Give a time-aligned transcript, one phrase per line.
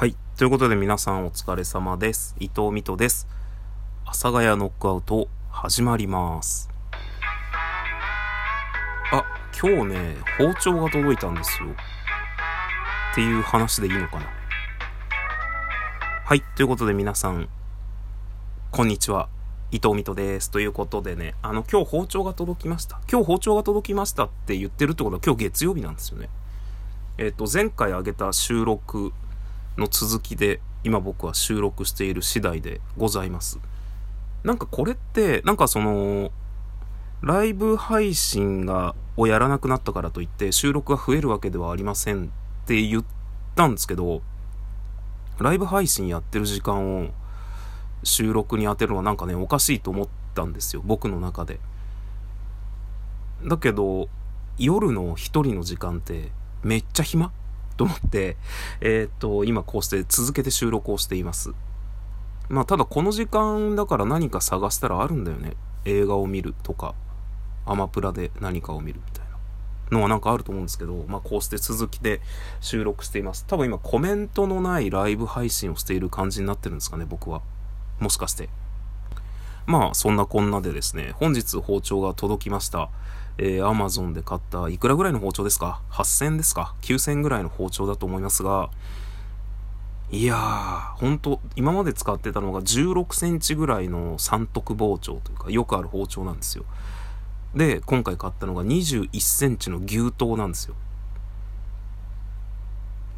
[0.00, 0.16] はい。
[0.38, 2.34] ということで皆さんお疲れ様です。
[2.40, 3.28] 伊藤美斗です。
[4.06, 6.70] 阿佐ヶ谷ノックアウト始まります。
[9.12, 9.22] あ、
[9.62, 11.68] 今日ね、包丁が届いたんですよ。
[13.12, 14.26] っていう話でいいのかな。
[16.24, 16.40] はい。
[16.56, 17.50] ということで皆さん、
[18.70, 19.28] こんにちは。
[19.70, 20.50] 伊藤美斗です。
[20.50, 23.02] ということでね、あの、今日包丁が届きました。
[23.06, 26.30] 今日包丁が届きましたって言ってるってことは今日月曜日なんですよね。
[27.18, 29.12] えっ、と、前回上げた収録
[29.80, 33.58] の続きで今僕は収録している次第でございます。
[34.44, 36.30] なんかこれって、なんかその、
[37.22, 42.28] ライブ配信が、をやらなくなったからといって収録が増えるわけではありませんっ
[42.64, 43.04] て言っ
[43.54, 44.22] たんですけど、
[45.38, 47.10] ライブ配信やってる時間を
[48.02, 51.60] 収録に当てるのはなんかね、おかしいと思ったんですよ、僕の中で。
[53.44, 54.08] だけど、
[54.58, 57.32] 夜の一人の時間ってめっちゃ暇
[57.80, 58.36] と思って、
[58.82, 61.52] えーっと、今こうして続けて収録をしています。
[62.50, 65.54] まあ、ただこの時間だから何か探したらあるんだよね。
[65.86, 66.94] 映画を見るとか、
[67.64, 69.24] アマプラで何かを見るみたい
[69.90, 72.20] なのはなんかあると思うんですけど、まあ、こうして続きで
[72.60, 73.46] 収録しています。
[73.46, 77.40] 多分今コメントのないライブ配信をしている感じになってるんですかね、僕は。
[77.98, 78.50] もしかして。
[79.64, 82.90] まあ、そんなこんなでですね、本日包丁が届きました。
[83.42, 88.68] えー、Amazon で買った、いくらぐらいの包丁ですか ?8000 ですか ?9000 ぐらいの包丁だと思いますが、
[90.10, 96.66] いやー、ほんと、今まで使ってたのが16センチぐらいの三徳包丁というか、よくある包丁なんですよ。
[97.54, 100.74] で、今回買ったのが21センチの牛刀なんですよ。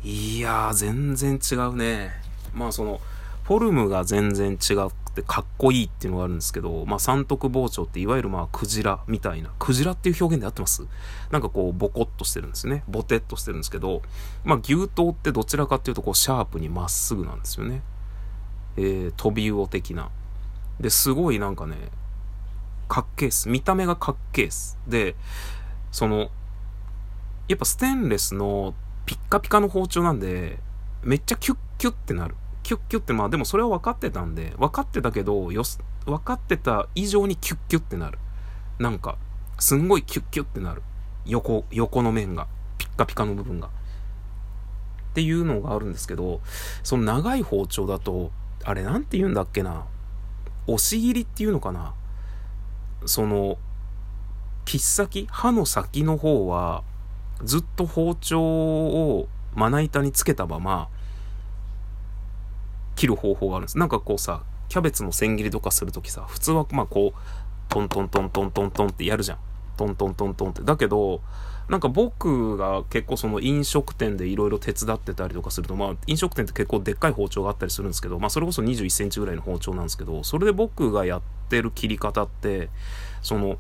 [0.05, 2.13] いやー、全然違うね。
[2.55, 3.01] まあその、
[3.43, 10.87] フォルムが全然違ってかっこいいっていうのがあるんですけど、まあ三徳包丁っていわゆるまあクジラみたいな、クジラっていう表現で合ってます？
[11.31, 12.83] なんかこうボコッとしてるんですね。
[12.89, 14.03] ボテッとしてるんですけど、
[14.45, 17.83] まあ牛刀ってどちらかっていうとこうシャープにまっすぐなんですよね。
[18.77, 20.11] えー、飛び魚的な。
[20.81, 21.77] で、すごいなんかね、
[22.89, 23.49] かっけえっす。
[23.49, 24.79] 見た目がかっけえっす。
[24.89, 25.15] で、
[25.91, 26.31] その、
[27.49, 30.59] やっぱステンレスのピッカピカの包丁なんで、
[31.03, 32.35] めっちゃキュッキュッってなる。
[32.73, 35.63] キュッキュってまあでもそれは分かってたんで、分かってたけど、よ、
[36.07, 38.19] 分かってた以上にキュッキュッってなる。
[38.79, 39.19] なんか、
[39.59, 40.83] すんごいキュッキュッってなる。
[41.27, 42.49] 横、横の面が。
[42.79, 43.69] ピッカピカの部分が。
[43.69, 43.71] っ
[45.15, 46.41] ていうのがあるんですけど、
[46.83, 48.31] その長い包丁だと、
[48.65, 49.85] あれなんて言うんだっけな。
[50.67, 51.95] 押し切りっていうのかな。
[53.05, 53.59] その、
[54.65, 56.85] 切っ先、刃の先の方は、
[57.45, 60.89] ずっと包丁をまな板につけたまま、
[63.03, 63.79] 切る方法があるんです。
[63.79, 67.19] なんかこうさ、キャベツの千切りとかするときさ、普通はまあこう、
[67.69, 69.39] トントントントントントンってやるじゃん。
[69.77, 70.63] トントントントンって。
[70.63, 71.21] だけど、
[71.69, 82.71] なんか僕が結構その飲食店でいろいろ手伝ってたりとかすると、まあ飲食店って結構でっかい包丁があったりするんですけど、まあそれこそ21センチぐらいの包丁なんですけど、それで僕がやってる切り方って、
[83.21, 83.59] その、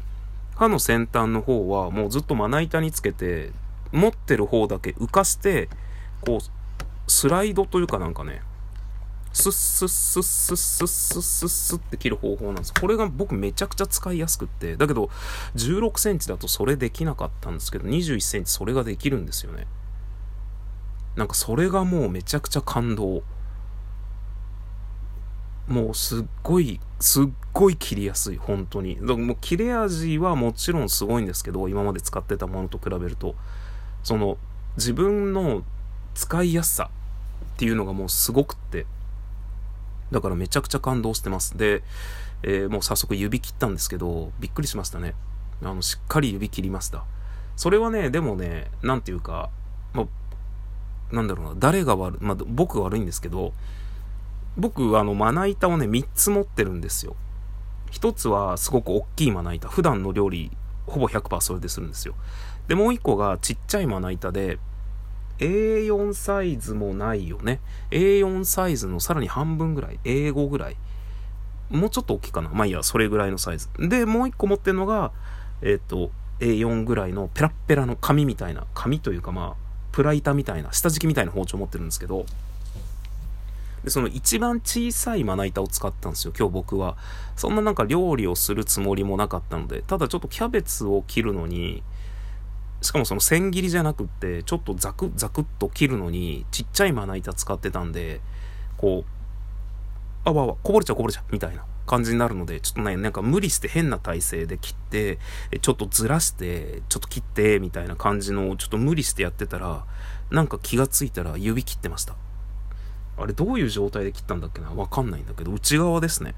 [0.54, 3.50] 刃の先端の方はもうずっとまな板につけて、
[3.90, 5.68] 持ってる方だけ浮かして、
[6.20, 8.40] こう、スライドというかなんかね、
[9.32, 12.74] スッスッスッスッスッスッスッスッって切る方法なんです。
[12.74, 14.76] これが僕めちゃくちゃ使いやすくって。
[14.76, 15.10] だけど、
[15.56, 19.66] 16センチだとそれできなかったんですけど、21センチそれができるんですよね。
[21.16, 23.22] なんかそれがもうめちゃくちゃ感動。
[25.68, 28.96] もうすっごい、すっごい切りやすい、本当に。
[28.96, 33.34] だからもう切れ味はもちろんすごいんですけど、今まで使ってたものと比べると。
[34.02, 34.36] その、
[34.76, 35.62] 自分の
[36.14, 36.90] 使いやすさ
[37.54, 38.86] っていうのがもうすごくって。
[40.12, 41.56] だからめちゃくちゃ感動してます。
[41.56, 41.82] で、
[42.44, 45.14] えーもう早速指切ったんですけど、びっくりしましたね。
[45.62, 47.04] あの、しっかり指切りました。
[47.56, 49.50] それはね、でもね、なんていうか、
[49.92, 53.52] まあ、なんだろうな、誰が悪い、まあ、僕悪いんですけど、
[54.56, 57.16] 僕、あの、まな板をね、3つ持ってるんですよ。
[57.92, 59.68] 1つはすごく大きいまな板。
[59.68, 60.50] 普段の料理、
[60.86, 62.14] ほぼ100%それでするんですよ。
[62.68, 64.58] で、もう1個がちっちゃいまな板で、
[65.42, 67.60] A4 サイズもないよね。
[67.90, 69.98] A4 サイズのさらに半分ぐらい。
[70.04, 70.76] A5 ぐらい。
[71.70, 72.50] もうちょっと大きいかな。
[72.50, 73.68] まあいいや、それぐらいのサイズ。
[73.78, 75.10] で、もう一個持ってるのが、
[75.62, 82.24] えっ、と、A4 ぐらいのペラッペラの紙みたいな、紙というかまあ、プラ板みたいな、下敷きみたいな包丁持ってるんですけど、
[83.84, 86.96] で、その一番小さいまな板を使ったんですよ、今日僕は。
[87.36, 91.82] そんななんか料理をするつもりもなかったので、ただちょっとキャベツを切るのに、
[92.82, 98.20] しかもその千切りじゃなくって、ちょっとザクザクっと切るのに、ちっちゃいまな板使ってたんで、
[98.76, 105.18] こう、あわわ、こぼれちゃうこぼれちゃう、みたいな感じになるので、ちょっとね、なんか無理して変な体勢で切って、
[105.60, 109.86] ちょっとずらして、ちょっと切って、みたいな感じの、ちょっと無理してやってたら、
[110.30, 112.14] なんか気がついたら指切ってました。
[113.18, 114.70] あれどういう状態で切ったんだっけな？
[114.70, 116.34] わかんないんだけど、内側ですね。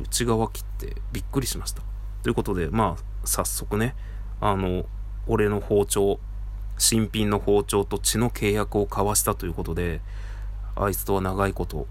[0.00, 1.82] 内側切ってびっくりしました。
[2.22, 3.94] ということで、まあ、早速ね、
[4.40, 4.86] あの、
[5.28, 6.18] 俺の包丁、
[6.78, 10.00] 新品の包丁と血の契約を交わしたということで、
[10.74, 11.86] あいつとは長いこと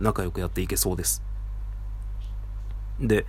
[0.00, 1.22] 仲良くやっていけそうです。
[3.00, 3.24] で、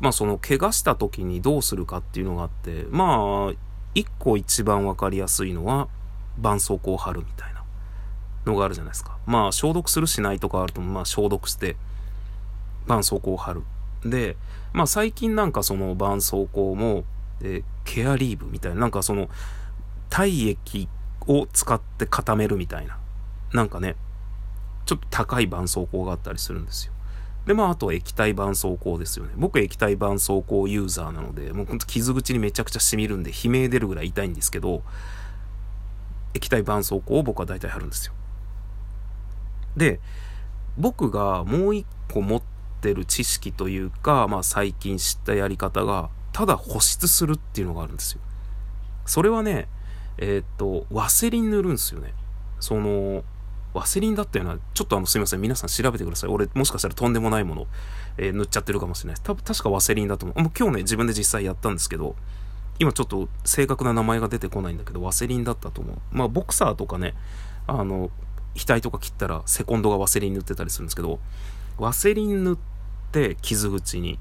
[0.00, 3.54] まあその怪我した時にどうするかっていうのがあって、まあ、
[3.94, 5.88] 一個一番わかりやすいのは、
[6.36, 7.64] 絆創膏を貼るみたいな
[8.46, 9.18] のがあるじゃないですか。
[9.26, 11.76] まあ消毒するしないとかあると、まあ消毒して、
[12.84, 13.62] 絆創膏を貼る。
[14.04, 14.36] で、
[14.72, 17.04] まあ最近なんかその絆創膏も、
[17.42, 19.28] えケアリーブみたいな、なんかその
[20.10, 20.88] 体液
[21.26, 22.98] を使って固めるみたいな、
[23.52, 23.96] なんかね、
[24.86, 26.92] ちょっと高い絆創膏があったりするんですよ。
[27.46, 29.32] で、まあ、あとは液体絆創膏ですよね。
[29.36, 34.82] 僕液体絆創膏ユーザーなので、もう傷口にめちゃくちゃ染みるんで、悲鳴出るぐらい痛いんですけど、
[36.34, 38.12] 液体絆創膏を僕は大体貼るんですよ。
[39.76, 40.00] で、
[40.76, 42.42] 僕がもう一個持っ
[42.80, 48.20] てる知識というか、まあ最近知ったやり方が、ただ保湿するっていうのがあるんですよ。
[49.06, 49.68] それはね、
[50.18, 52.12] えー、っと、ワセリン塗るんですよね。
[52.60, 53.24] その、
[53.74, 54.58] ワセリンだったような。
[54.74, 55.40] ちょっとあの、すいません。
[55.40, 56.30] 皆さん調べてください。
[56.30, 57.66] 俺、もしかしたらとんでもないもの、
[58.16, 59.22] えー、塗っちゃってるかもしれないです。
[59.22, 60.40] 多分、確かワセリンだと思う。
[60.40, 62.16] もう今日ね、自分で実際やったんですけど、
[62.80, 65.96] 今ちょっと正確な名前が出てこないんだけど、ワセリンだったと思う。
[66.12, 67.14] まあ、ボクサーとかね、
[67.66, 68.10] あの、
[68.56, 71.20] 額とか切ったら、セコンドがワセリン塗ってたりするんですけど、
[71.78, 72.58] ワセリン塗っ
[73.12, 74.18] て傷口に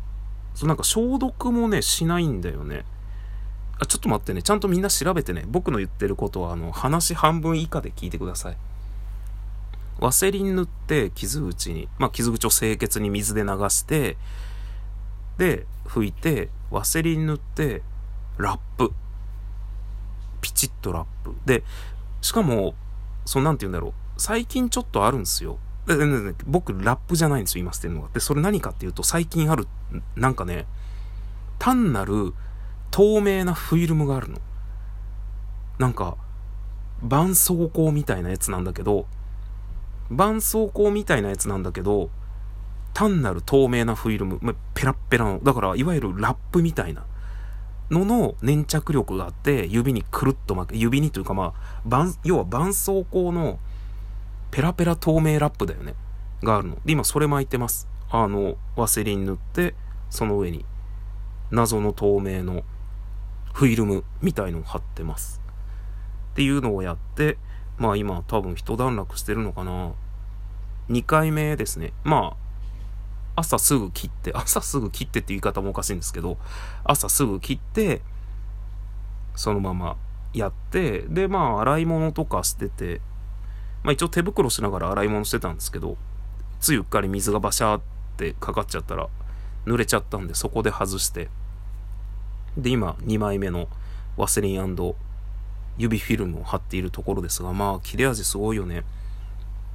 [0.57, 2.83] そうなんか消毒もね、しないんだよね。
[3.79, 4.41] あ、ちょっと待ってね。
[4.41, 5.43] ちゃんとみんな調べてね。
[5.47, 8.57] 僕の言ってることは、あの、話半分以下で聞いてください。
[9.99, 14.17] ワセリン塗って傷口に、まあ、傷口を清潔に水で流して、
[15.37, 17.83] で、拭いて、ワセリン塗って、
[18.39, 18.91] ラップ。
[20.41, 21.35] ピチッとラップ。
[21.45, 21.63] で、
[22.21, 22.73] しかも、
[23.25, 23.93] そのなんて言うんだろう。
[24.17, 25.59] 最近ちょっとあるんですよ。
[26.45, 28.09] 僕、ラップじゃないんですよ、今捨てるのが。
[28.13, 29.67] で、それ何かっていうと、最近ある、
[30.15, 30.65] なんかね、
[31.59, 32.33] 単なる
[32.91, 34.39] 透明なフィルムがあるの。
[35.79, 36.17] なんか、
[37.01, 39.05] 絆創膏みたいなやつなんだけど、
[40.09, 42.09] 絆創膏みたいなやつなんだけど、
[42.93, 47.05] 単なる透明なフィルム、まペラッペラの、だからいわゆるラップみたいな
[47.89, 51.53] のの粘着力があって、指にくるっと巻く、指にというかま
[51.85, 53.59] あ、要は絆創膏の
[54.51, 55.95] ペラペラ透明ラップだよね。
[56.43, 56.75] があるの。
[56.85, 57.87] で、今それ巻いてます。
[58.09, 59.75] あの、ワセリン塗って、
[60.09, 60.65] その上に、
[61.51, 62.63] 謎の透明の
[63.53, 65.41] フィルムみたいのを貼ってます。
[66.33, 67.37] っていうのをやって、
[67.77, 69.93] まあ今多分一段落してるのかな。
[70.89, 71.93] 2回目ですね。
[72.03, 72.35] ま
[73.35, 76.37] あ、朝すぐ切って、朝すぐ切ってって言い方もおかしいんですけど、
[76.83, 78.01] 朝すぐ切って、
[79.35, 79.97] そのまま
[80.33, 83.01] やって、で、まあ洗い物とかしてて、
[83.87, 85.95] まあ一応手袋しながら洗い物してたんですけど、
[86.59, 87.81] ついうっかり水がバシャーっ
[88.17, 89.07] てかかっちゃったら
[89.65, 91.29] 濡れちゃったんでそこで外して、
[92.57, 93.69] で今2枚目の
[94.17, 94.75] ワセリン
[95.77, 98.83] 指フィルムを貼っているところですが、まあ切れ味すごいよねっ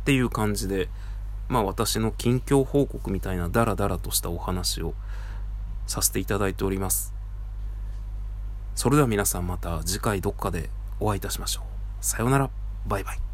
[0.05, 0.91] ていう感じで、
[1.49, 4.93] まあ私の近況報告みたいなダラダラとしたお話を
[5.87, 7.14] させていただいております。
[8.75, 10.69] それでは皆さんまた次回どっかで
[11.00, 12.05] お会いいたしましょう。
[12.05, 12.50] さようなら。
[12.87, 13.31] バイバイ。